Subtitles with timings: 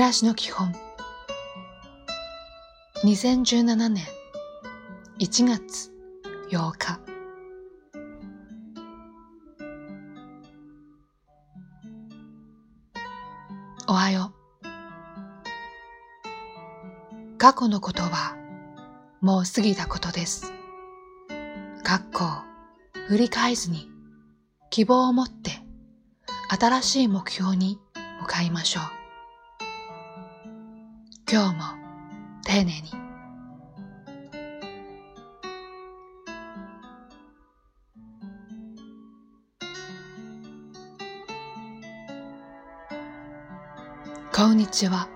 [0.00, 0.74] 暮らしの基本。
[3.04, 4.02] 2017年
[5.18, 5.90] 1月
[6.50, 7.00] 8日。
[13.88, 14.32] おはよ
[14.62, 14.66] う。
[17.36, 18.38] 過去のことは
[19.20, 20.50] もう過ぎたことです。
[21.84, 22.24] 学校
[23.06, 23.90] 振り返ずに
[24.70, 25.50] 希望を持って
[26.58, 27.78] 新しい目標に
[28.22, 28.99] 向かいましょう。
[31.32, 31.62] 今日も
[32.44, 32.90] 丁寧に。
[44.34, 45.08] こんにちは。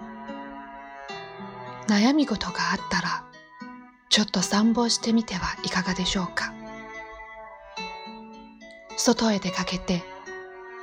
[1.88, 3.24] 悩み事があったら
[4.08, 6.54] ちょっと散歩してみてはいかがでしょうか。
[8.96, 10.04] 外へ出かけて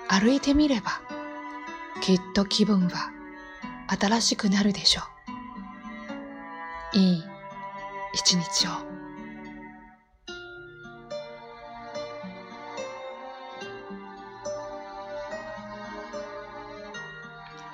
[0.09, 0.99] 歩いてみれば
[2.01, 3.13] きっと気分は
[3.87, 5.10] 新しくなるでしょう。
[6.93, 7.23] いい
[8.13, 8.71] 一日を。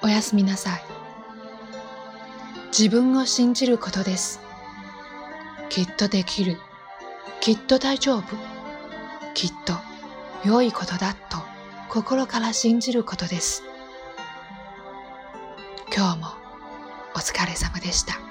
[0.03, 0.81] おやすみなさい。
[2.67, 4.39] 自分を信じることです。
[5.69, 6.57] きっとできる。
[7.41, 8.35] きっと大丈夫。
[9.33, 9.73] きっと
[10.45, 11.38] 良いことだと。
[11.89, 13.63] 心から信じることです。
[15.95, 16.27] 今日も
[17.15, 18.27] お疲れ様でした。